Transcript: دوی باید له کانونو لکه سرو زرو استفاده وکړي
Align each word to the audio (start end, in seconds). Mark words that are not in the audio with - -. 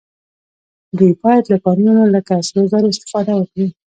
دوی 0.97 1.13
باید 1.23 1.43
له 1.51 1.57
کانونو 1.65 2.03
لکه 2.15 2.33
سرو 2.47 2.63
زرو 2.71 2.87
استفاده 2.93 3.33
وکړي 3.35 3.67